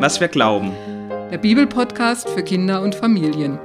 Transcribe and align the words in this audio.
was 0.00 0.18
wir 0.18 0.28
glauben. 0.28 0.72
Der 1.30 1.36
Bibelpodcast 1.36 2.30
für 2.30 2.42
Kinder 2.42 2.80
und 2.80 2.94
Familien. 2.94 3.58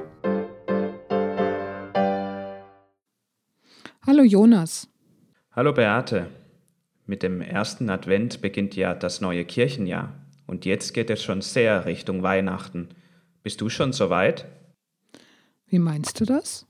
Hallo 4.05 4.21
Jonas. 4.21 4.89
Hallo 5.51 5.71
Beate. 5.71 6.27
Mit 7.05 7.23
dem 7.23 7.39
ersten 7.39 7.89
Advent 7.89 8.41
beginnt 8.41 8.75
ja 8.75 8.93
das 8.93 9.21
neue 9.21 9.45
Kirchenjahr 9.45 10.13
und 10.45 10.65
jetzt 10.65 10.93
geht 10.93 11.09
es 11.09 11.23
schon 11.23 11.39
sehr 11.41 11.85
Richtung 11.85 12.21
Weihnachten. 12.21 12.89
Bist 13.41 13.61
du 13.61 13.69
schon 13.69 13.93
soweit? 13.93 14.45
Wie 15.67 15.79
meinst 15.79 16.19
du 16.19 16.25
das? 16.25 16.67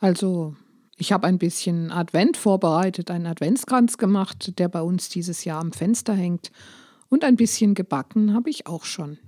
Also, 0.00 0.54
ich 0.98 1.12
habe 1.12 1.26
ein 1.26 1.38
bisschen 1.38 1.90
Advent 1.90 2.36
vorbereitet, 2.36 3.10
einen 3.10 3.26
Adventskranz 3.26 3.96
gemacht, 3.96 4.58
der 4.58 4.68
bei 4.68 4.82
uns 4.82 5.08
dieses 5.08 5.46
Jahr 5.46 5.60
am 5.62 5.72
Fenster 5.72 6.12
hängt. 6.12 6.52
Und 7.12 7.24
ein 7.24 7.36
bisschen 7.36 7.74
gebacken 7.74 8.32
habe 8.32 8.48
ich 8.48 8.66
auch 8.66 8.86
schon. 8.86 9.18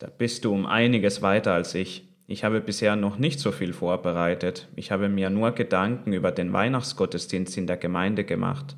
Da 0.00 0.08
bist 0.08 0.44
du 0.44 0.52
um 0.52 0.66
einiges 0.66 1.22
weiter 1.22 1.52
als 1.52 1.76
ich. 1.76 2.08
Ich 2.26 2.42
habe 2.42 2.60
bisher 2.60 2.96
noch 2.96 3.18
nicht 3.18 3.38
so 3.38 3.52
viel 3.52 3.72
vorbereitet. 3.72 4.66
Ich 4.74 4.90
habe 4.90 5.08
mir 5.08 5.30
nur 5.30 5.52
Gedanken 5.52 6.12
über 6.12 6.32
den 6.32 6.52
Weihnachtsgottesdienst 6.52 7.56
in 7.56 7.68
der 7.68 7.76
Gemeinde 7.76 8.24
gemacht 8.24 8.74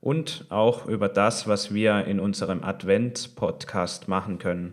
und 0.00 0.46
auch 0.48 0.86
über 0.86 1.08
das, 1.08 1.46
was 1.46 1.72
wir 1.72 2.06
in 2.06 2.18
unserem 2.18 2.64
Advents-Podcast 2.64 4.08
machen 4.08 4.40
können. 4.40 4.72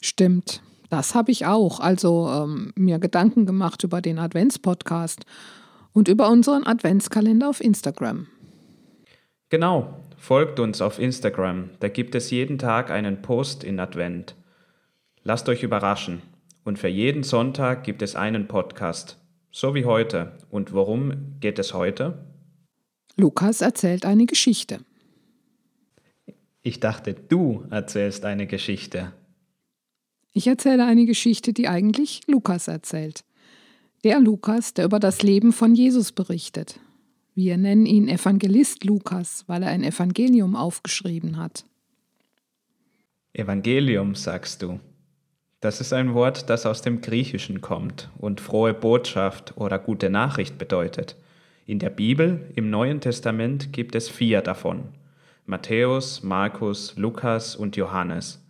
Stimmt. 0.00 0.62
Das 0.88 1.14
habe 1.14 1.32
ich 1.32 1.44
auch. 1.44 1.80
Also 1.80 2.30
ähm, 2.30 2.72
mir 2.76 2.98
Gedanken 2.98 3.44
gemacht 3.44 3.84
über 3.84 4.00
den 4.00 4.18
Adventspodcast 4.18 5.26
und 5.92 6.08
über 6.08 6.30
unseren 6.30 6.66
Adventskalender 6.66 7.50
auf 7.50 7.60
Instagram. 7.60 8.26
Genau, 9.50 10.00
folgt 10.20 10.60
uns 10.60 10.82
auf 10.82 10.98
Instagram. 10.98 11.70
Da 11.80 11.88
gibt 11.88 12.14
es 12.14 12.30
jeden 12.30 12.58
Tag 12.58 12.90
einen 12.90 13.22
Post 13.22 13.64
in 13.64 13.80
Advent. 13.80 14.36
Lasst 15.24 15.48
euch 15.48 15.62
überraschen. 15.62 16.20
Und 16.62 16.78
für 16.78 16.88
jeden 16.88 17.22
Sonntag 17.22 17.84
gibt 17.84 18.02
es 18.02 18.14
einen 18.14 18.46
Podcast. 18.46 19.18
So 19.50 19.74
wie 19.74 19.86
heute. 19.86 20.32
Und 20.50 20.72
worum 20.72 21.40
geht 21.40 21.58
es 21.58 21.72
heute? 21.72 22.26
Lukas 23.16 23.62
erzählt 23.62 24.04
eine 24.04 24.26
Geschichte. 24.26 24.80
Ich 26.62 26.80
dachte, 26.80 27.14
du 27.14 27.64
erzählst 27.70 28.26
eine 28.26 28.46
Geschichte. 28.46 29.12
Ich 30.32 30.46
erzähle 30.46 30.84
eine 30.84 31.06
Geschichte, 31.06 31.54
die 31.54 31.66
eigentlich 31.66 32.20
Lukas 32.26 32.68
erzählt. 32.68 33.24
Der 34.04 34.20
Lukas, 34.20 34.74
der 34.74 34.84
über 34.84 35.00
das 35.00 35.22
Leben 35.22 35.52
von 35.52 35.74
Jesus 35.74 36.12
berichtet. 36.12 36.78
Wir 37.34 37.56
nennen 37.56 37.86
ihn 37.86 38.08
Evangelist 38.08 38.84
Lukas, 38.84 39.44
weil 39.46 39.62
er 39.62 39.70
ein 39.70 39.84
Evangelium 39.84 40.56
aufgeschrieben 40.56 41.36
hat. 41.36 41.64
Evangelium, 43.32 44.14
sagst 44.14 44.62
du. 44.62 44.80
Das 45.60 45.80
ist 45.80 45.92
ein 45.92 46.14
Wort, 46.14 46.48
das 46.50 46.66
aus 46.66 46.82
dem 46.82 47.00
Griechischen 47.00 47.60
kommt 47.60 48.10
und 48.18 48.40
frohe 48.40 48.74
Botschaft 48.74 49.56
oder 49.56 49.78
gute 49.78 50.10
Nachricht 50.10 50.58
bedeutet. 50.58 51.16
In 51.66 51.78
der 51.78 51.90
Bibel, 51.90 52.50
im 52.56 52.70
Neuen 52.70 53.00
Testament, 53.00 53.72
gibt 53.72 53.94
es 53.94 54.08
vier 54.08 54.40
davon. 54.40 54.88
Matthäus, 55.46 56.22
Markus, 56.22 56.96
Lukas 56.96 57.54
und 57.54 57.76
Johannes. 57.76 58.44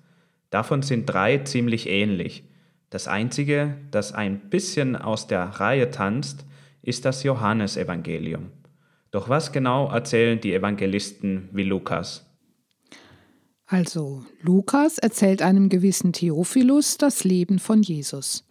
Davon 0.50 0.82
sind 0.82 1.06
drei 1.06 1.38
ziemlich 1.38 1.88
ähnlich. 1.88 2.44
Das 2.88 3.08
einzige, 3.08 3.76
das 3.90 4.12
ein 4.12 4.38
bisschen 4.48 4.96
aus 4.96 5.26
der 5.26 5.42
Reihe 5.44 5.90
tanzt, 5.90 6.46
ist 6.82 7.04
das 7.04 7.22
Johannesevangelium. 7.24 8.50
Doch 9.11 9.28
was 9.28 9.53
genau 9.53 9.91
erzählen 9.91 10.41
die 10.41 10.55
Evangelisten 10.55 11.48
wie 11.53 11.64
Lukas? 11.64 12.27
Also, 13.66 14.25
Lukas 14.42 14.98
erzählt 14.98 15.42
einem 15.42 15.69
gewissen 15.69 16.12
Theophilus 16.12 16.98
das 16.98 17.25
Leben 17.25 17.58
von 17.58 17.83
Jesus. 17.83 18.44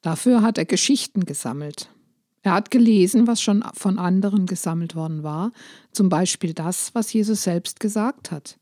Dafür 0.00 0.42
hat 0.42 0.58
er 0.58 0.64
Geschichten 0.64 1.24
gesammelt. 1.24 1.88
Er 2.42 2.52
hat 2.52 2.70
gelesen, 2.70 3.26
was 3.26 3.40
schon 3.40 3.64
von 3.72 3.98
anderen 3.98 4.46
gesammelt 4.46 4.94
worden 4.94 5.22
war, 5.22 5.50
zum 5.92 6.08
Beispiel 6.08 6.52
das, 6.52 6.94
was 6.94 7.12
Jesus 7.12 7.42
selbst 7.42 7.80
gesagt 7.80 8.30
hat. 8.30 8.58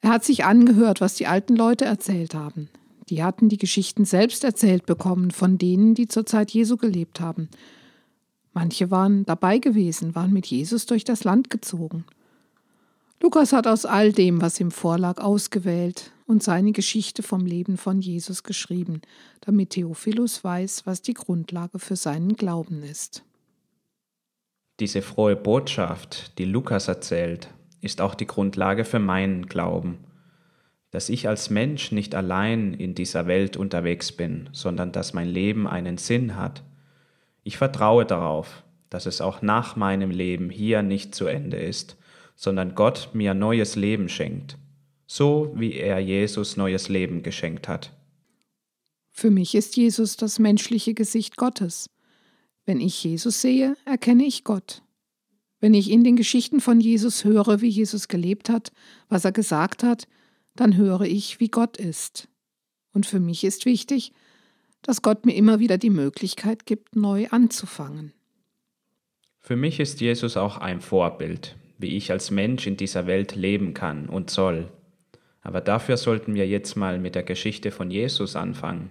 Er 0.00 0.10
hat 0.10 0.24
sich 0.24 0.44
angehört, 0.44 1.00
was 1.00 1.16
die 1.16 1.26
alten 1.26 1.56
Leute 1.56 1.84
erzählt 1.84 2.34
haben. 2.34 2.68
Die 3.08 3.22
hatten 3.22 3.48
die 3.48 3.58
Geschichten 3.58 4.04
selbst 4.04 4.44
erzählt 4.44 4.86
bekommen 4.86 5.32
von 5.32 5.58
denen, 5.58 5.94
die 5.94 6.06
zur 6.06 6.24
Zeit 6.24 6.50
Jesu 6.52 6.76
gelebt 6.76 7.20
haben. 7.20 7.48
Manche 8.52 8.90
waren 8.90 9.24
dabei 9.24 9.58
gewesen, 9.58 10.14
waren 10.14 10.32
mit 10.32 10.46
Jesus 10.46 10.86
durch 10.86 11.04
das 11.04 11.24
Land 11.24 11.50
gezogen. 11.50 12.04
Lukas 13.20 13.52
hat 13.52 13.66
aus 13.66 13.86
all 13.86 14.12
dem, 14.12 14.40
was 14.42 14.58
ihm 14.58 14.70
vorlag, 14.70 15.20
ausgewählt 15.20 16.10
und 16.26 16.42
seine 16.42 16.72
Geschichte 16.72 17.22
vom 17.22 17.46
Leben 17.46 17.76
von 17.76 18.00
Jesus 18.00 18.42
geschrieben, 18.42 19.00
damit 19.42 19.70
Theophilus 19.70 20.42
weiß, 20.42 20.86
was 20.86 21.02
die 21.02 21.14
Grundlage 21.14 21.78
für 21.78 21.94
seinen 21.94 22.34
Glauben 22.34 22.82
ist. 22.82 23.22
Diese 24.80 25.02
frohe 25.02 25.36
Botschaft, 25.36 26.38
die 26.38 26.44
Lukas 26.44 26.88
erzählt, 26.88 27.48
ist 27.80 28.00
auch 28.00 28.14
die 28.14 28.26
Grundlage 28.26 28.84
für 28.84 28.98
meinen 28.98 29.46
Glauben, 29.46 29.98
dass 30.90 31.08
ich 31.08 31.28
als 31.28 31.50
Mensch 31.50 31.92
nicht 31.92 32.14
allein 32.14 32.74
in 32.74 32.94
dieser 32.94 33.26
Welt 33.26 33.56
unterwegs 33.56 34.12
bin, 34.12 34.48
sondern 34.52 34.90
dass 34.90 35.14
mein 35.14 35.28
Leben 35.28 35.68
einen 35.68 35.98
Sinn 35.98 36.36
hat. 36.36 36.64
Ich 37.42 37.56
vertraue 37.56 38.06
darauf, 38.06 38.62
dass 38.90 39.06
es 39.06 39.20
auch 39.20 39.42
nach 39.42 39.76
meinem 39.76 40.10
Leben 40.10 40.50
hier 40.50 40.82
nicht 40.82 41.14
zu 41.14 41.26
Ende 41.26 41.56
ist, 41.56 41.96
sondern 42.36 42.74
Gott 42.74 43.10
mir 43.12 43.34
neues 43.34 43.76
Leben 43.76 44.08
schenkt, 44.08 44.58
so 45.06 45.52
wie 45.54 45.74
er 45.74 45.98
Jesus 45.98 46.56
neues 46.56 46.88
Leben 46.88 47.22
geschenkt 47.22 47.68
hat. 47.68 47.92
Für 49.10 49.30
mich 49.30 49.54
ist 49.54 49.76
Jesus 49.76 50.16
das 50.16 50.38
menschliche 50.38 50.94
Gesicht 50.94 51.36
Gottes. 51.36 51.90
Wenn 52.64 52.80
ich 52.80 53.02
Jesus 53.02 53.40
sehe, 53.40 53.76
erkenne 53.84 54.24
ich 54.24 54.44
Gott. 54.44 54.82
Wenn 55.60 55.74
ich 55.74 55.90
in 55.90 56.02
den 56.02 56.16
Geschichten 56.16 56.60
von 56.60 56.80
Jesus 56.80 57.24
höre, 57.24 57.60
wie 57.60 57.68
Jesus 57.68 58.08
gelebt 58.08 58.48
hat, 58.48 58.72
was 59.08 59.24
er 59.24 59.32
gesagt 59.32 59.82
hat, 59.82 60.08
dann 60.56 60.76
höre 60.76 61.02
ich, 61.02 61.40
wie 61.40 61.48
Gott 61.48 61.76
ist. 61.76 62.28
Und 62.92 63.06
für 63.06 63.20
mich 63.20 63.44
ist 63.44 63.64
wichtig, 63.64 64.12
dass 64.82 65.02
Gott 65.02 65.24
mir 65.24 65.34
immer 65.34 65.58
wieder 65.58 65.78
die 65.78 65.90
Möglichkeit 65.90 66.66
gibt, 66.66 66.96
neu 66.96 67.28
anzufangen. 67.28 68.12
Für 69.38 69.56
mich 69.56 69.80
ist 69.80 70.00
Jesus 70.00 70.36
auch 70.36 70.58
ein 70.58 70.80
Vorbild, 70.80 71.56
wie 71.78 71.96
ich 71.96 72.10
als 72.10 72.30
Mensch 72.30 72.66
in 72.66 72.76
dieser 72.76 73.06
Welt 73.06 73.34
leben 73.34 73.74
kann 73.74 74.08
und 74.08 74.30
soll. 74.30 74.70
Aber 75.40 75.60
dafür 75.60 75.96
sollten 75.96 76.34
wir 76.34 76.46
jetzt 76.46 76.76
mal 76.76 76.98
mit 76.98 77.14
der 77.14 77.24
Geschichte 77.24 77.70
von 77.70 77.90
Jesus 77.90 78.36
anfangen. 78.36 78.90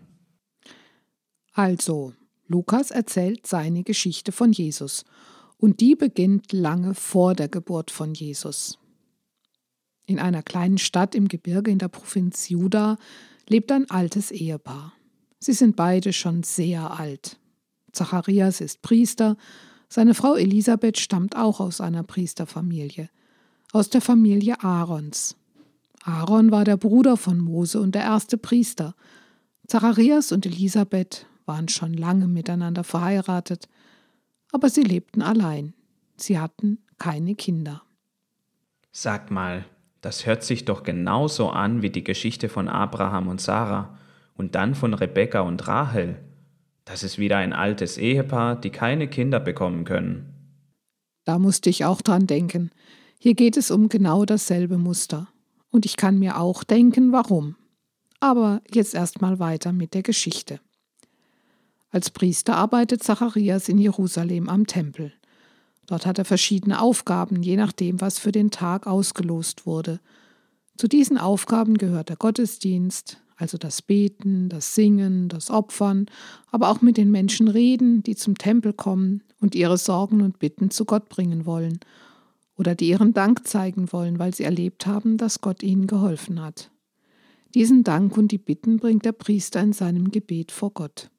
Also, 1.54 2.14
Lukas 2.48 2.92
erzählt 2.92 3.48
seine 3.48 3.84
Geschichte 3.84 4.32
von 4.32 4.52
Jesus 4.52 5.06
und 5.58 5.80
die 5.80 5.96
beginnt 5.96 6.52
lange 6.52 6.96
vor 6.96 7.34
der 7.34 7.48
Geburt 7.48 7.92
von 7.92 8.14
Jesus. 8.14 8.78
In 10.06 10.20
einer 10.20 10.44
kleinen 10.44 10.78
Stadt 10.78 11.16
im 11.16 11.30
Gebirge 11.30 11.72
in 11.72 11.78
der 11.78 11.88
Provinz 11.88 12.50
Juda 12.50 12.98
lebt 13.48 13.72
ein 13.72 13.90
altes 13.90 14.32
Ehepaar. 14.32 14.94
Sie 15.44 15.54
sind 15.54 15.76
beide 15.76 16.14
schon 16.14 16.44
sehr 16.44 17.00
alt. 17.00 17.40
Zacharias 17.92 18.62
ist 18.62 18.84
Priester, 18.84 19.38
seine 19.90 20.14
Frau 20.14 20.36
Elisabeth 20.36 21.00
stammt 21.00 21.36
auch 21.36 21.60
aus 21.60 21.82
einer 21.82 22.04
Priesterfamilie, 22.04 23.10
aus 23.74 23.90
der 23.90 24.02
Familie 24.02 24.64
Aarons. 24.64 25.36
Aaron 26.04 26.52
war 26.52 26.64
der 26.64 26.78
Bruder 26.78 27.18
von 27.18 27.40
Mose 27.40 27.82
und 27.82 27.96
der 27.96 28.04
erste 28.04 28.38
Priester. 28.38 28.96
Zacharias 29.68 30.32
und 30.32 30.46
Elisabeth 30.46 31.26
waren 31.46 31.68
schon 31.68 31.96
lange 31.96 32.28
miteinander 32.28 32.84
verheiratet, 32.84 33.68
aber 34.52 34.70
sie 34.70 34.84
lebten 34.84 35.24
allein. 35.24 35.74
Sie 36.18 36.38
hatten 36.38 36.78
keine 37.00 37.34
Kinder. 37.34 37.82
Sag 38.92 39.32
mal, 39.32 39.66
das 40.02 40.28
hört 40.28 40.44
sich 40.44 40.66
doch 40.66 40.84
genauso 40.84 41.50
an 41.50 41.82
wie 41.82 41.90
die 41.90 42.04
Geschichte 42.04 42.48
von 42.48 42.68
Abraham 42.68 43.28
und 43.28 43.42
Sarah 43.42 43.98
und 44.42 44.56
dann 44.56 44.74
von 44.74 44.96
Rebekka 44.96 45.42
und 45.42 45.68
Rahel. 45.68 46.18
Das 46.84 47.04
ist 47.04 47.20
wieder 47.20 47.38
ein 47.38 47.54
altes 47.54 48.00
Ehepaar, 48.00 48.60
die 48.60 48.72
keine 48.72 49.08
Kinder 49.08 49.40
bekommen 49.40 49.84
können. 49.84 50.34
Da 51.26 51.38
musste 51.38 51.70
ich 51.70 51.86
auch 51.86 52.02
dran 52.02 52.26
denken. 52.26 52.72
Hier 53.20 53.36
geht 53.36 53.56
es 53.56 53.70
um 53.70 53.88
genau 53.88 54.26
dasselbe 54.26 54.80
Muster. 54.80 55.28
Und 55.70 55.86
ich 55.86 55.96
kann 55.96 56.18
mir 56.18 56.40
auch 56.40 56.64
denken, 56.64 57.12
warum. 57.12 57.56
Aber 58.20 58.64
jetzt 58.74 58.96
erstmal 58.96 59.38
weiter 59.38 59.74
mit 59.74 59.94
der 59.94 60.02
Geschichte. 60.02 60.60
Als 61.92 62.10
Priester 62.10 62.56
arbeitet 62.56 63.04
Zacharias 63.04 63.70
in 63.70 63.78
Jerusalem 63.78 64.50
am 64.50 64.66
Tempel. 64.66 65.14
Dort 65.86 66.08
hat 66.08 66.18
er 66.18 66.26
verschiedene 66.26 66.82
Aufgaben, 66.82 67.44
je 67.44 67.58
nachdem, 67.58 68.02
was 68.02 68.18
für 68.18 68.32
den 68.32 68.50
Tag 68.50 68.88
ausgelost 68.88 69.68
wurde. 69.68 70.00
Zu 70.78 70.88
diesen 70.88 71.20
Aufgaben 71.20 71.78
gehört 71.78 72.10
der 72.10 72.16
Gottesdienst, 72.16 73.21
also 73.42 73.58
das 73.58 73.82
Beten, 73.82 74.50
das 74.50 74.76
Singen, 74.76 75.28
das 75.28 75.50
Opfern, 75.50 76.06
aber 76.52 76.70
auch 76.70 76.82
mit 76.82 76.96
den 76.96 77.10
Menschen 77.10 77.48
reden, 77.48 78.04
die 78.04 78.16
zum 78.16 78.38
Tempel 78.38 78.72
kommen 78.72 79.24
und 79.40 79.56
ihre 79.56 79.80
Sorgen 79.80 80.22
und 80.22 80.38
Bitten 80.38 80.70
zu 80.70 80.86
Gott 80.86 81.10
bringen 81.10 81.46
wollen. 81.46 81.80
oder 82.58 82.76
die 82.76 82.90
ihren 82.90 83.14
Dank 83.14 83.48
zeigen 83.48 83.92
wollen, 83.92 84.20
weil 84.20 84.36
sie 84.36 84.44
erlebt 84.44 84.86
haben, 84.86 85.18
dass 85.18 85.42
Gott 85.42 85.64
ihnen 85.64 85.88
geholfen 85.88 86.40
hat. 86.40 86.70
Diesen 87.56 87.84
Dank 87.84 88.16
und 88.18 88.32
die 88.32 88.38
Bitten 88.38 88.78
bringt 88.78 89.04
der 89.04 89.14
Priester 89.14 89.60
in 89.62 89.74
seinem 89.74 90.12
Gebet 90.12 90.52
vor 90.52 90.70
Gott. 90.72 91.10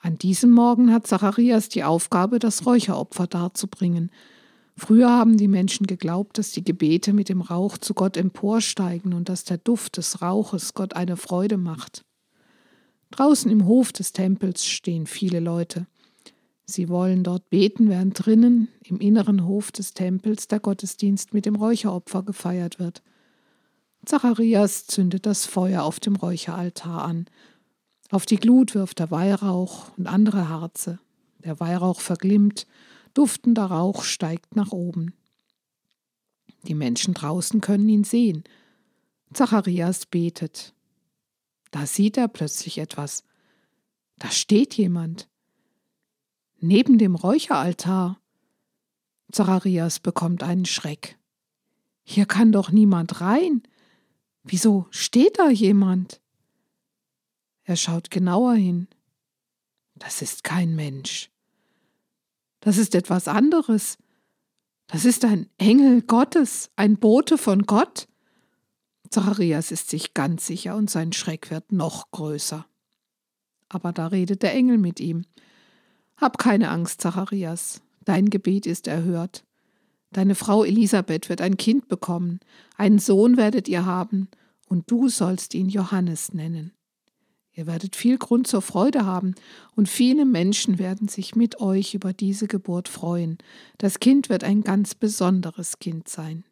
An 0.00 0.18
diesem 0.18 0.50
Morgen 0.50 0.92
hat 0.92 1.06
Zacharias 1.06 1.68
die 1.68 1.84
Aufgabe, 1.84 2.40
das 2.40 2.66
Räucheropfer 2.66 3.28
darzubringen. 3.28 4.10
Früher 4.76 5.10
haben 5.10 5.36
die 5.36 5.48
Menschen 5.48 5.86
geglaubt, 5.86 6.38
dass 6.38 6.52
die 6.52 6.64
Gebete 6.64 7.12
mit 7.12 7.28
dem 7.28 7.40
Rauch 7.40 7.78
zu 7.78 7.94
Gott 7.94 8.16
emporsteigen 8.16 9.12
und 9.12 9.28
dass 9.28 9.44
der 9.44 9.58
Duft 9.58 9.96
des 9.96 10.22
Rauches 10.22 10.74
Gott 10.74 10.94
eine 10.94 11.16
Freude 11.16 11.58
macht. 11.58 12.04
Draußen 13.10 13.50
im 13.50 13.66
Hof 13.66 13.92
des 13.92 14.12
Tempels 14.12 14.64
stehen 14.64 15.06
viele 15.06 15.40
Leute. 15.40 15.86
Sie 16.64 16.88
wollen 16.88 17.24
dort 17.24 17.50
beten, 17.50 17.88
während 17.88 18.24
drinnen 18.24 18.68
im 18.84 19.00
inneren 19.00 19.44
Hof 19.44 19.72
des 19.72 19.92
Tempels 19.92 20.46
der 20.46 20.60
Gottesdienst 20.60 21.34
mit 21.34 21.44
dem 21.44 21.56
Räucheropfer 21.56 22.22
gefeiert 22.22 22.78
wird. 22.78 23.02
Zacharias 24.06 24.86
zündet 24.86 25.26
das 25.26 25.46
Feuer 25.46 25.82
auf 25.82 26.00
dem 26.00 26.16
Räucheraltar 26.16 27.04
an. 27.04 27.26
Auf 28.10 28.24
die 28.24 28.36
Glut 28.36 28.74
wirft 28.74 29.00
er 29.00 29.10
Weihrauch 29.10 29.96
und 29.98 30.06
andere 30.06 30.48
Harze. 30.48 31.00
Der 31.44 31.58
Weihrauch 31.60 32.00
verglimmt, 32.00 32.66
duftender 33.14 33.66
Rauch 33.66 34.04
steigt 34.04 34.56
nach 34.56 34.72
oben. 34.72 35.14
Die 36.62 36.74
Menschen 36.74 37.14
draußen 37.14 37.60
können 37.60 37.88
ihn 37.88 38.04
sehen. 38.04 38.44
Zacharias 39.32 40.06
betet. 40.06 40.74
Da 41.70 41.86
sieht 41.86 42.16
er 42.16 42.28
plötzlich 42.28 42.78
etwas. 42.78 43.24
Da 44.18 44.30
steht 44.30 44.74
jemand. 44.74 45.28
Neben 46.58 46.98
dem 46.98 47.14
Räucheraltar. 47.14 48.20
Zacharias 49.32 50.00
bekommt 50.00 50.42
einen 50.42 50.66
Schreck. 50.66 51.18
Hier 52.02 52.26
kann 52.26 52.52
doch 52.52 52.70
niemand 52.70 53.20
rein. 53.20 53.62
Wieso 54.42 54.86
steht 54.90 55.38
da 55.38 55.48
jemand? 55.48 56.20
Er 57.64 57.76
schaut 57.76 58.10
genauer 58.10 58.54
hin. 58.54 58.88
Das 59.94 60.22
ist 60.22 60.44
kein 60.44 60.74
Mensch. 60.74 61.30
Das 62.60 62.78
ist 62.78 62.94
etwas 62.94 63.28
anderes. 63.28 63.98
Das 64.86 65.04
ist 65.04 65.24
ein 65.24 65.48
Engel 65.58 66.02
Gottes, 66.02 66.70
ein 66.76 66.96
Bote 66.96 67.38
von 67.38 67.62
Gott. 67.62 68.08
Zacharias 69.08 69.70
ist 69.70 69.90
sich 69.90 70.14
ganz 70.14 70.46
sicher 70.46 70.76
und 70.76 70.90
sein 70.90 71.12
Schreck 71.12 71.50
wird 71.50 71.72
noch 71.72 72.10
größer. 72.10 72.66
Aber 73.68 73.92
da 73.92 74.08
redet 74.08 74.42
der 74.42 74.54
Engel 74.54 74.78
mit 74.78 75.00
ihm. 75.00 75.24
Hab 76.16 76.38
keine 76.38 76.70
Angst, 76.70 77.00
Zacharias, 77.00 77.82
dein 78.04 78.30
Gebet 78.30 78.66
ist 78.66 78.86
erhört. 78.86 79.44
Deine 80.12 80.34
Frau 80.34 80.64
Elisabeth 80.64 81.28
wird 81.28 81.40
ein 81.40 81.56
Kind 81.56 81.88
bekommen, 81.88 82.40
einen 82.76 82.98
Sohn 82.98 83.36
werdet 83.36 83.68
ihr 83.68 83.86
haben, 83.86 84.28
und 84.66 84.90
du 84.90 85.08
sollst 85.08 85.54
ihn 85.54 85.68
Johannes 85.68 86.32
nennen. 86.32 86.72
Ihr 87.60 87.66
werdet 87.66 87.94
viel 87.94 88.16
Grund 88.16 88.46
zur 88.46 88.62
Freude 88.62 89.04
haben, 89.04 89.34
und 89.76 89.86
viele 89.86 90.24
Menschen 90.24 90.78
werden 90.78 91.08
sich 91.08 91.36
mit 91.36 91.60
euch 91.60 91.92
über 91.92 92.14
diese 92.14 92.46
Geburt 92.46 92.88
freuen. 92.88 93.36
Das 93.76 94.00
Kind 94.00 94.30
wird 94.30 94.44
ein 94.44 94.62
ganz 94.62 94.94
besonderes 94.94 95.78
Kind 95.78 96.08
sein. 96.08 96.44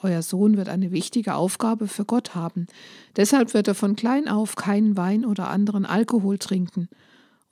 Euer 0.00 0.22
Sohn 0.22 0.56
wird 0.56 0.70
eine 0.70 0.90
wichtige 0.90 1.34
Aufgabe 1.34 1.86
für 1.86 2.06
Gott 2.06 2.34
haben. 2.34 2.66
Deshalb 3.14 3.52
wird 3.52 3.68
er 3.68 3.74
von 3.74 3.94
klein 3.94 4.26
auf 4.26 4.56
keinen 4.56 4.96
Wein 4.96 5.26
oder 5.26 5.50
anderen 5.50 5.84
Alkohol 5.84 6.38
trinken. 6.38 6.88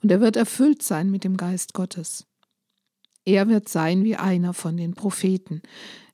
Und 0.01 0.11
er 0.11 0.19
wird 0.19 0.35
erfüllt 0.35 0.81
sein 0.81 1.11
mit 1.11 1.23
dem 1.23 1.37
Geist 1.37 1.75
Gottes. 1.75 2.25
Er 3.25 3.47
wird 3.47 3.69
sein 3.69 4.03
wie 4.03 4.15
einer 4.15 4.55
von 4.55 4.75
den 4.75 4.95
Propheten. 4.95 5.61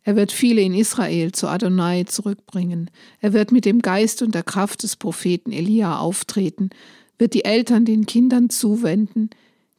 Er 0.09 0.15
wird 0.15 0.31
viele 0.31 0.61
in 0.61 0.73
Israel 0.73 1.33
zu 1.33 1.47
Adonai 1.47 2.03
zurückbringen. 2.05 2.89
Er 3.19 3.31
wird 3.31 3.51
mit 3.51 3.63
dem 3.63 3.79
Geist 3.79 4.23
und 4.23 4.33
der 4.33 4.41
Kraft 4.41 4.81
des 4.81 4.95
Propheten 4.95 5.51
Elia 5.51 5.99
auftreten, 5.99 6.71
wird 7.19 7.35
die 7.35 7.45
Eltern 7.45 7.85
den 7.85 8.07
Kindern 8.07 8.49
zuwenden, 8.49 9.29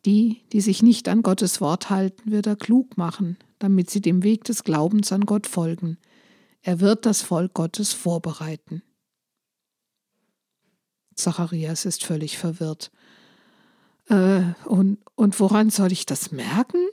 die, 0.06 0.42
die 0.52 0.60
sich 0.60 0.84
nicht 0.84 1.08
an 1.08 1.24
Gottes 1.24 1.60
Wort 1.60 1.90
halten, 1.90 2.30
wird 2.30 2.46
er 2.46 2.54
klug 2.54 2.96
machen, 2.96 3.38
damit 3.58 3.90
sie 3.90 4.00
dem 4.00 4.22
Weg 4.22 4.44
des 4.44 4.62
Glaubens 4.62 5.10
an 5.10 5.22
Gott 5.22 5.48
folgen. 5.48 5.98
Er 6.62 6.78
wird 6.78 7.06
das 7.06 7.22
Volk 7.22 7.52
Gottes 7.52 7.92
vorbereiten. 7.92 8.84
Zacharias 11.16 11.86
ist 11.86 12.04
völlig 12.04 12.38
verwirrt. 12.38 12.92
Äh, 14.08 14.42
und, 14.66 14.98
und 15.16 15.40
woran 15.40 15.70
soll 15.70 15.90
ich 15.90 16.06
das 16.06 16.30
merken? 16.30 16.86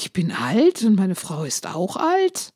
Ich 0.00 0.12
bin 0.12 0.30
alt 0.30 0.84
und 0.84 0.94
meine 0.94 1.16
Frau 1.16 1.42
ist 1.42 1.66
auch 1.66 1.96
alt. 1.96 2.50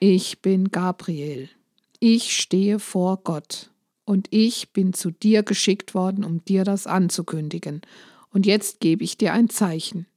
Ich 0.00 0.42
bin 0.42 0.72
Gabriel. 0.72 1.48
Ich 2.00 2.36
stehe 2.36 2.80
vor 2.80 3.18
Gott. 3.22 3.70
Und 4.04 4.26
ich 4.30 4.72
bin 4.72 4.92
zu 4.92 5.12
dir 5.12 5.44
geschickt 5.44 5.94
worden, 5.94 6.24
um 6.24 6.44
dir 6.44 6.64
das 6.64 6.88
anzukündigen. 6.88 7.82
Und 8.30 8.46
jetzt 8.46 8.80
gebe 8.80 9.04
ich 9.04 9.16
dir 9.16 9.32
ein 9.32 9.48
Zeichen. 9.48 10.08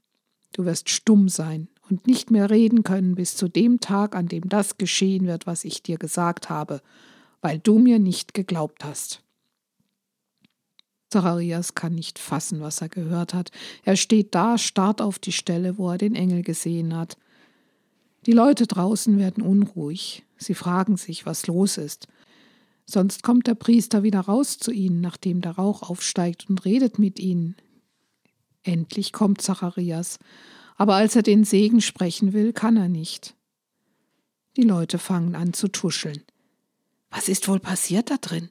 Du 0.53 0.65
wirst 0.65 0.89
stumm 0.89 1.29
sein 1.29 1.67
und 1.87 2.07
nicht 2.07 2.31
mehr 2.31 2.49
reden 2.49 2.81
können 2.81 3.13
bis 3.13 3.37
zu 3.37 3.47
dem 3.47 3.79
Tag, 3.79 4.15
an 4.15 4.27
dem 4.27 4.49
das 4.49 4.79
geschehen 4.79 5.27
wird, 5.27 5.45
was 5.45 5.65
ich 5.65 5.83
dir 5.83 5.99
gesagt 5.99 6.49
habe, 6.49 6.81
weil 7.41 7.59
du 7.59 7.77
mir 7.77 7.99
nicht 7.99 8.33
geglaubt 8.33 8.83
hast. 8.83 9.21
Zacharias 11.15 11.75
kann 11.75 11.95
nicht 11.95 12.19
fassen, 12.19 12.61
was 12.61 12.81
er 12.81 12.89
gehört 12.89 13.33
hat. 13.33 13.51
Er 13.83 13.95
steht 13.95 14.35
da, 14.35 14.57
starrt 14.57 15.01
auf 15.01 15.19
die 15.19 15.31
Stelle, 15.31 15.77
wo 15.77 15.89
er 15.89 15.97
den 15.97 16.15
Engel 16.15 16.41
gesehen 16.41 16.95
hat. 16.95 17.17
Die 18.25 18.31
Leute 18.31 18.67
draußen 18.67 19.17
werden 19.17 19.43
unruhig. 19.43 20.23
Sie 20.37 20.55
fragen 20.55 20.97
sich, 20.97 21.25
was 21.25 21.47
los 21.47 21.77
ist. 21.77 22.07
Sonst 22.85 23.23
kommt 23.23 23.47
der 23.47 23.55
Priester 23.55 24.03
wieder 24.03 24.21
raus 24.21 24.57
zu 24.57 24.71
ihnen, 24.71 25.01
nachdem 25.01 25.41
der 25.41 25.53
Rauch 25.53 25.83
aufsteigt 25.83 26.49
und 26.49 26.65
redet 26.65 26.99
mit 26.99 27.19
ihnen. 27.19 27.55
Endlich 28.63 29.11
kommt 29.11 29.41
Zacharias 29.41 30.19
aber 30.75 30.95
als 30.95 31.15
er 31.15 31.23
den 31.23 31.43
Segen 31.43 31.81
sprechen 31.81 32.33
will, 32.33 32.53
kann 32.53 32.77
er 32.77 32.89
nicht. 32.89 33.35
Die 34.57 34.63
Leute 34.63 34.97
fangen 34.99 35.35
an 35.35 35.53
zu 35.53 35.67
tuscheln. 35.67 36.23
Was 37.09 37.29
ist 37.29 37.47
wohl 37.47 37.59
passiert 37.59 38.11
da 38.11 38.17
drin? 38.17 38.49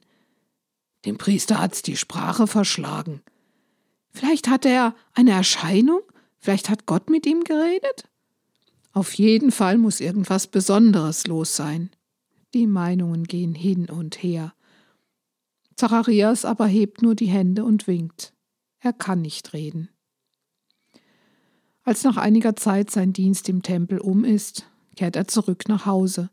Dem 1.05 1.17
Priester 1.17 1.59
hat's 1.59 1.81
die 1.81 1.97
Sprache 1.97 2.47
verschlagen. 2.47 3.21
Vielleicht 4.11 4.47
hatte 4.47 4.69
er 4.69 4.95
eine 5.13 5.31
Erscheinung? 5.31 6.01
Vielleicht 6.39 6.69
hat 6.69 6.85
Gott 6.85 7.09
mit 7.09 7.25
ihm 7.25 7.43
geredet? 7.43 8.09
Auf 8.91 9.13
jeden 9.13 9.51
Fall 9.51 9.77
muss 9.77 9.99
irgendwas 9.99 10.47
Besonderes 10.47 11.27
los 11.27 11.55
sein. 11.55 11.91
Die 12.53 12.65
Meinungen 12.65 13.25
gehen 13.25 13.53
hin 13.53 13.89
und 13.89 14.23
her. 14.23 14.53
Zacharias 15.75 16.45
aber 16.45 16.65
hebt 16.65 17.01
nur 17.01 17.13
die 17.13 17.27
Hände 17.27 17.65
und 17.65 17.87
winkt. 17.87 18.33
Er 18.79 18.93
kann 18.93 19.21
nicht 19.21 19.53
reden. 19.53 19.89
Als 21.83 22.03
nach 22.03 22.17
einiger 22.17 22.55
Zeit 22.55 22.89
sein 22.89 23.11
Dienst 23.11 23.49
im 23.49 23.61
Tempel 23.61 23.99
um 23.99 24.23
ist, 24.23 24.65
kehrt 24.95 25.15
er 25.15 25.27
zurück 25.27 25.67
nach 25.67 25.85
Hause. 25.85 26.29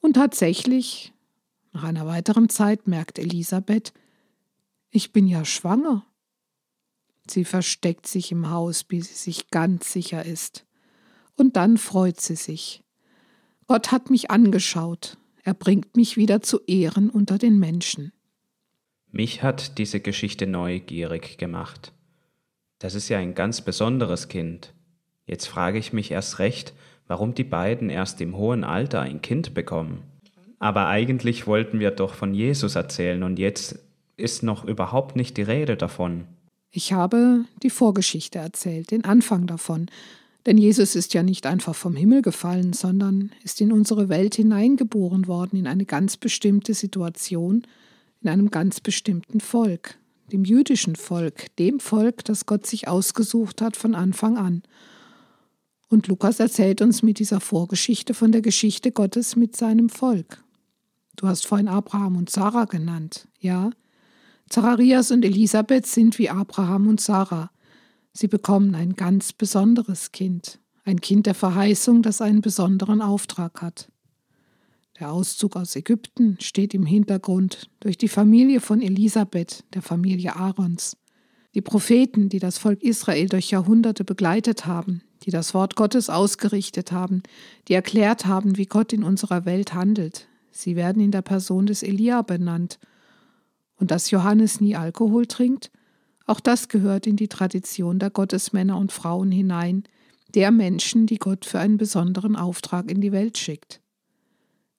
Und 0.00 0.14
tatsächlich, 0.14 1.12
nach 1.72 1.84
einer 1.84 2.06
weiteren 2.06 2.48
Zeit 2.48 2.88
merkt 2.88 3.18
Elisabeth, 3.18 3.92
ich 4.90 5.12
bin 5.12 5.26
ja 5.26 5.44
schwanger. 5.44 6.06
Sie 7.26 7.44
versteckt 7.44 8.06
sich 8.06 8.32
im 8.32 8.50
Haus, 8.50 8.84
bis 8.84 9.08
sie 9.08 9.30
sich 9.30 9.50
ganz 9.50 9.92
sicher 9.92 10.24
ist. 10.24 10.66
Und 11.36 11.56
dann 11.56 11.76
freut 11.76 12.20
sie 12.20 12.36
sich. 12.36 12.82
Gott 13.66 13.92
hat 13.92 14.10
mich 14.10 14.30
angeschaut. 14.30 15.18
Er 15.42 15.54
bringt 15.54 15.96
mich 15.96 16.16
wieder 16.16 16.40
zu 16.40 16.60
Ehren 16.66 17.10
unter 17.10 17.38
den 17.38 17.58
Menschen. 17.58 18.12
Mich 19.10 19.42
hat 19.42 19.78
diese 19.78 20.00
Geschichte 20.00 20.46
neugierig 20.46 21.38
gemacht. 21.38 21.92
Das 22.78 22.94
ist 22.94 23.08
ja 23.08 23.18
ein 23.18 23.34
ganz 23.34 23.60
besonderes 23.60 24.28
Kind. 24.28 24.74
Jetzt 25.26 25.46
frage 25.46 25.78
ich 25.78 25.92
mich 25.92 26.10
erst 26.10 26.38
recht, 26.38 26.74
warum 27.06 27.34
die 27.34 27.44
beiden 27.44 27.90
erst 27.90 28.20
im 28.20 28.36
hohen 28.36 28.64
Alter 28.64 29.00
ein 29.00 29.20
Kind 29.22 29.54
bekommen. 29.54 30.02
Aber 30.58 30.88
eigentlich 30.88 31.46
wollten 31.46 31.80
wir 31.80 31.90
doch 31.90 32.14
von 32.14 32.34
Jesus 32.34 32.74
erzählen 32.74 33.22
und 33.22 33.38
jetzt 33.38 33.87
ist 34.18 34.42
noch 34.42 34.64
überhaupt 34.64 35.16
nicht 35.16 35.36
die 35.36 35.42
Rede 35.42 35.76
davon. 35.76 36.24
Ich 36.70 36.92
habe 36.92 37.44
die 37.62 37.70
Vorgeschichte 37.70 38.38
erzählt, 38.38 38.90
den 38.90 39.04
Anfang 39.04 39.46
davon. 39.46 39.86
Denn 40.46 40.58
Jesus 40.58 40.94
ist 40.94 41.14
ja 41.14 41.22
nicht 41.22 41.46
einfach 41.46 41.74
vom 41.74 41.96
Himmel 41.96 42.22
gefallen, 42.22 42.72
sondern 42.72 43.32
ist 43.42 43.60
in 43.60 43.72
unsere 43.72 44.08
Welt 44.08 44.34
hineingeboren 44.34 45.26
worden, 45.26 45.58
in 45.58 45.66
eine 45.66 45.84
ganz 45.84 46.16
bestimmte 46.16 46.74
Situation, 46.74 47.64
in 48.22 48.28
einem 48.28 48.50
ganz 48.50 48.80
bestimmten 48.80 49.40
Volk, 49.40 49.98
dem 50.32 50.44
jüdischen 50.44 50.96
Volk, 50.96 51.54
dem 51.56 51.80
Volk, 51.80 52.24
das 52.24 52.46
Gott 52.46 52.66
sich 52.66 52.88
ausgesucht 52.88 53.60
hat 53.60 53.76
von 53.76 53.94
Anfang 53.94 54.36
an. 54.36 54.62
Und 55.88 56.06
Lukas 56.06 56.38
erzählt 56.38 56.82
uns 56.82 57.02
mit 57.02 57.18
dieser 57.18 57.40
Vorgeschichte 57.40 58.14
von 58.14 58.32
der 58.32 58.42
Geschichte 58.42 58.92
Gottes 58.92 59.36
mit 59.36 59.56
seinem 59.56 59.88
Volk. 59.88 60.42
Du 61.16 61.26
hast 61.26 61.46
vorhin 61.46 61.68
Abraham 61.68 62.16
und 62.16 62.30
Sarah 62.30 62.66
genannt, 62.66 63.26
ja? 63.40 63.70
Zacharias 64.48 65.10
und 65.10 65.24
Elisabeth 65.24 65.86
sind 65.86 66.18
wie 66.18 66.30
Abraham 66.30 66.88
und 66.88 67.00
Sarah. 67.00 67.50
Sie 68.12 68.28
bekommen 68.28 68.74
ein 68.74 68.94
ganz 68.94 69.32
besonderes 69.32 70.12
Kind, 70.12 70.58
Ein 70.84 71.00
Kind 71.00 71.26
der 71.26 71.34
Verheißung, 71.34 72.02
das 72.02 72.22
einen 72.22 72.40
besonderen 72.40 73.02
Auftrag 73.02 73.60
hat. 73.60 73.92
Der 74.98 75.12
Auszug 75.12 75.54
aus 75.54 75.76
Ägypten 75.76 76.38
steht 76.40 76.72
im 76.72 76.86
Hintergrund 76.86 77.70
durch 77.80 77.98
die 77.98 78.08
Familie 78.08 78.60
von 78.60 78.80
Elisabeth, 78.80 79.64
der 79.74 79.82
Familie 79.82 80.34
Aarons. 80.34 80.96
Die 81.54 81.60
Propheten, 81.60 82.30
die 82.30 82.38
das 82.38 82.56
Volk 82.56 82.82
Israel 82.82 83.28
durch 83.28 83.50
Jahrhunderte 83.50 84.02
begleitet 84.02 84.64
haben, 84.64 85.02
die 85.24 85.30
das 85.30 85.52
Wort 85.52 85.76
Gottes 85.76 86.08
ausgerichtet 86.08 86.90
haben, 86.90 87.22
die 87.68 87.74
erklärt 87.74 88.26
haben, 88.26 88.56
wie 88.56 88.66
Gott 88.66 88.92
in 88.94 89.04
unserer 89.04 89.44
Welt 89.44 89.74
handelt. 89.74 90.26
Sie 90.50 90.74
werden 90.74 91.02
in 91.02 91.10
der 91.10 91.22
Person 91.22 91.66
des 91.66 91.82
Elia 91.82 92.22
benannt. 92.22 92.78
Und 93.78 93.90
dass 93.90 94.10
Johannes 94.10 94.60
nie 94.60 94.76
Alkohol 94.76 95.26
trinkt, 95.26 95.70
auch 96.26 96.40
das 96.40 96.68
gehört 96.68 97.06
in 97.06 97.16
die 97.16 97.28
Tradition 97.28 97.98
der 97.98 98.10
Gottesmänner 98.10 98.76
und 98.76 98.92
Frauen 98.92 99.30
hinein, 99.30 99.84
der 100.34 100.50
Menschen, 100.50 101.06
die 101.06 101.16
Gott 101.16 101.46
für 101.46 101.58
einen 101.58 101.78
besonderen 101.78 102.36
Auftrag 102.36 102.90
in 102.90 103.00
die 103.00 103.12
Welt 103.12 103.38
schickt. 103.38 103.80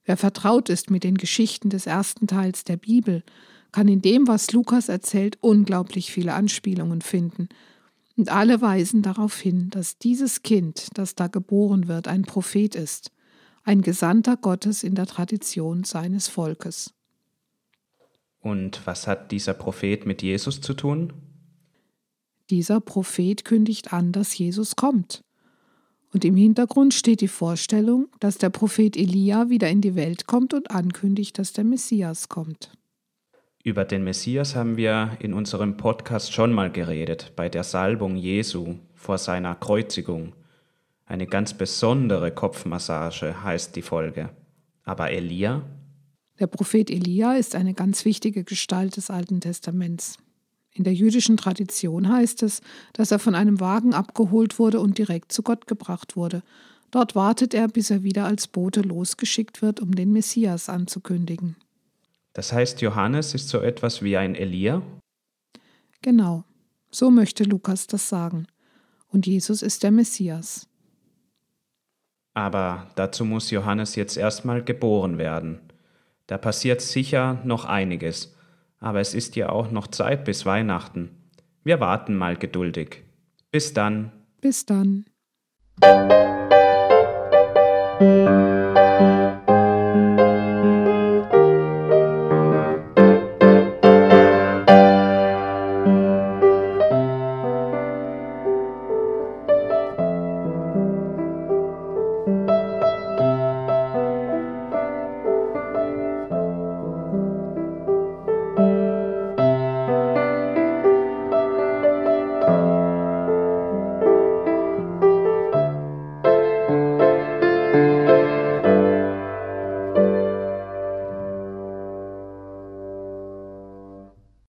Wer 0.06 0.18
vertraut 0.18 0.70
ist 0.70 0.92
mit 0.92 1.04
den 1.04 1.16
Geschichten 1.16 1.70
des 1.70 1.88
ersten 1.88 2.28
Teils 2.28 2.64
der 2.64 2.78
Bibel, 2.78 3.24
kann 3.72 3.88
in 3.88 4.02
dem, 4.02 4.28
was 4.28 4.52
Lukas 4.52 4.90
erzählt, 4.90 5.38
unglaublich 5.42 6.12
viele 6.12 6.34
Anspielungen 6.34 7.02
finden. 7.02 7.50
Und 8.18 8.30
alle 8.30 8.62
weisen 8.62 9.02
darauf 9.02 9.40
hin, 9.40 9.70
dass 9.70 9.98
dieses 9.98 10.44
Kind, 10.44 10.90
das 10.96 11.16
da 11.16 11.28
geboren 11.28 11.88
wird, 11.88 12.08
ein 12.08 12.24
Prophet 12.24 12.76
ist, 12.76 13.12
ein 13.64 13.82
Gesandter 13.82 14.38
Gottes 14.38 14.84
in 14.84 14.96
der 14.96 15.06
Tradition 15.06 15.84
seines 15.84 16.28
Volkes. 16.28 16.94
Und 18.42 18.86
was 18.86 19.08
hat 19.08 19.32
dieser 19.32 19.54
Prophet 19.54 20.06
mit 20.06 20.22
Jesus 20.22 20.62
zu 20.62 20.74
tun? 20.74 21.14
Dieser 22.50 22.80
Prophet 22.80 23.46
kündigt 23.46 23.94
an, 23.94 24.12
dass 24.12 24.38
Jesus 24.38 24.76
kommt. 24.76 25.22
Und 26.12 26.26
im 26.26 26.36
Hintergrund 26.36 26.94
steht 26.94 27.22
die 27.22 27.28
Vorstellung, 27.28 28.08
dass 28.20 28.40
der 28.40 28.50
Prophet 28.50 28.98
Elia 28.98 29.50
wieder 29.50 29.70
in 29.70 29.82
die 29.82 29.96
Welt 29.96 30.26
kommt 30.26 30.54
und 30.54 30.72
ankündigt, 30.72 31.38
dass 31.38 31.54
der 31.54 31.64
Messias 31.64 32.30
kommt. 32.30 32.72
Über 33.64 33.86
den 33.86 34.04
Messias 34.04 34.56
haben 34.56 34.78
wir 34.78 35.18
in 35.20 35.34
unserem 35.34 35.78
Podcast 35.78 36.34
schon 36.34 36.54
mal 36.54 36.72
geredet, 36.72 37.34
bei 37.36 37.50
der 37.50 37.64
Salbung 37.64 38.16
Jesu 38.16 38.76
vor 38.96 39.18
seiner 39.18 39.54
Kreuzigung. 39.54 40.34
Eine 41.06 41.28
ganz 41.28 41.54
besondere 41.54 42.32
Kopfmassage 42.32 43.44
heißt 43.44 43.76
die 43.76 43.82
Folge. 43.82 44.30
Aber 44.84 45.12
Elia? 45.12 45.62
Der 46.40 46.48
Prophet 46.48 46.90
Elia 46.90 47.34
ist 47.34 47.56
eine 47.56 47.74
ganz 47.74 48.06
wichtige 48.06 48.44
Gestalt 48.44 48.96
des 48.96 49.10
Alten 49.10 49.42
Testaments. 49.42 50.18
In 50.72 50.86
der 50.86 50.94
jüdischen 50.94 51.36
Tradition 51.36 52.08
heißt 52.08 52.44
es, 52.44 52.62
dass 52.94 53.12
er 53.12 53.20
von 53.20 53.36
einem 53.36 53.60
Wagen 53.60 53.94
abgeholt 53.94 54.60
wurde 54.60 54.80
und 54.80 54.98
direkt 54.98 55.34
zu 55.34 55.44
Gott 55.44 55.68
gebracht 55.68 56.16
wurde. 56.16 56.42
Dort 56.92 57.16
wartet 57.16 57.54
er, 57.54 57.68
bis 57.68 57.90
er 57.92 58.04
wieder 58.04 58.26
als 58.26 58.48
Bote 58.48 58.82
losgeschickt 58.82 59.62
wird, 59.62 59.82
um 59.82 59.94
den 59.94 60.14
Messias 60.14 60.70
anzukündigen. 60.70 61.56
Das 62.34 62.54
heißt, 62.54 62.82
Johannes 62.82 63.34
ist 63.34 63.50
so 63.50 63.60
etwas 63.60 64.02
wie 64.02 64.16
ein 64.16 64.36
Elia? 64.36 64.82
Genau, 66.02 66.46
so 66.90 67.12
möchte 67.12 67.44
Lukas 67.44 67.88
das 67.88 68.08
sagen. 68.08 68.48
Und 69.10 69.28
Jesus 69.28 69.62
ist 69.62 69.84
der 69.84 69.92
Messias. 69.92 70.68
Aber 72.34 72.90
dazu 72.96 73.26
muss 73.26 73.52
Johannes 73.52 73.96
jetzt 73.96 74.16
erstmal 74.16 74.64
geboren 74.64 75.18
werden. 75.18 75.60
Da 76.30 76.38
passiert 76.38 76.80
sicher 76.82 77.40
noch 77.44 77.66
einiges, 77.66 78.36
aber 78.80 79.00
es 79.00 79.16
ist 79.16 79.36
ja 79.36 79.50
auch 79.50 79.72
noch 79.72 79.88
Zeit 79.88 80.26
bis 80.26 80.46
Weihnachten. 80.46 81.10
Wir 81.64 81.80
warten 81.80 82.16
mal 82.16 82.36
geduldig. 82.36 83.02
Bis 83.50 83.74
dann. 83.74 84.12
Bis 84.40 84.64
dann. 84.64 85.06